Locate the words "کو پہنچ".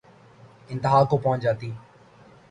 1.03-1.41